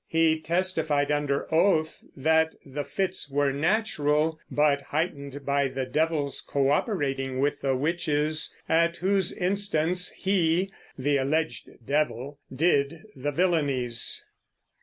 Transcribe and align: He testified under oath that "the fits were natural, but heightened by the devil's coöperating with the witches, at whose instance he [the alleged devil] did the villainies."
He 0.07 0.39
testified 0.39 1.11
under 1.11 1.45
oath 1.53 2.03
that 2.15 2.55
"the 2.65 2.83
fits 2.83 3.29
were 3.29 3.51
natural, 3.53 4.39
but 4.49 4.81
heightened 4.81 5.45
by 5.45 5.67
the 5.67 5.85
devil's 5.85 6.43
coöperating 6.43 7.39
with 7.39 7.61
the 7.61 7.75
witches, 7.75 8.57
at 8.67 8.97
whose 8.97 9.31
instance 9.31 10.09
he 10.13 10.71
[the 10.97 11.17
alleged 11.17 11.85
devil] 11.85 12.39
did 12.51 13.03
the 13.15 13.31
villainies." 13.31 14.25